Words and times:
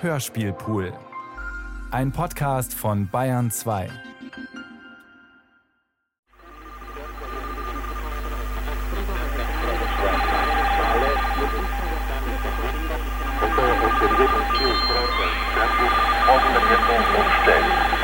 Hörspielpool. 0.00 0.92
Ein 1.90 2.12
Podcast 2.12 2.72
von 2.72 3.08
Bayern 3.10 3.50
2. 3.50 3.86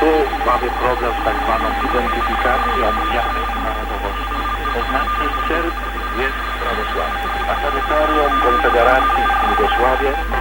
Tu 0.00 0.10
mamy 0.46 0.68
problem 0.70 1.12
z 1.12 1.24
tak 1.24 1.36
zwaną 1.44 1.68
identyfikacją 1.84 2.86
wiary 3.12 3.42
narodowości. 3.64 4.34
To 4.74 4.80
znaczy 4.90 5.24
Serb 5.48 5.74
jest 6.18 6.40
prawosławny, 6.60 7.28
a 7.50 7.54
terytorium 7.54 8.40
Konfederacji 8.42 9.22
w 9.40 9.50
Jugosławie 9.50 10.33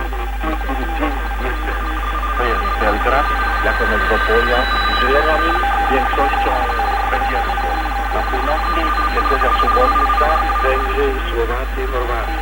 Belgrad 3.04 3.26
jako 3.66 3.84
metropolia 3.92 4.60
wielomi 5.02 5.52
większością 5.92 6.52
węgierską. 7.12 7.68
Na 8.16 8.22
północy 8.30 8.80
jest 9.16 9.28
Rzesza 9.30 9.52
Subornica, 9.60 10.28
Węgrzy, 10.64 11.08
Słowacji, 11.30 11.84
Chorwacji. 11.92 12.40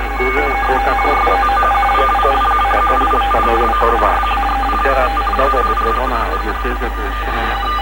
Na 0.00 0.18
górze 0.18 0.44
Kota 0.66 0.92
Protowska. 1.02 1.66
Większość 1.98 2.44
katolików 2.72 3.22
stanowią 3.30 3.72
Chorwaci. 3.72 4.34
I 4.74 4.78
teraz 4.82 5.10
nowo 5.38 5.58
wytworzona 5.68 6.18
diecezja 6.42 6.88
to 6.96 7.02
jest 7.02 7.81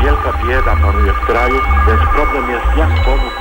Wielka 0.00 0.32
bieda 0.46 0.76
panuje 0.76 1.12
w 1.12 1.26
kraju, 1.26 1.60
więc 1.86 2.00
problem 2.14 2.50
jest 2.50 2.66
jak 2.76 3.04
pomóc 3.04 3.39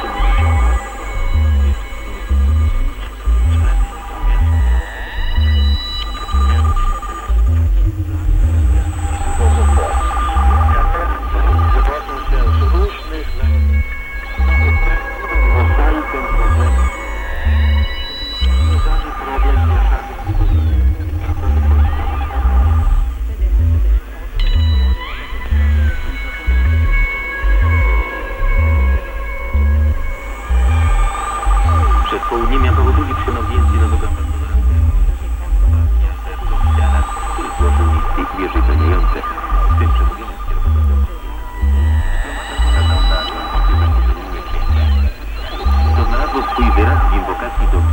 y 47.62 47.89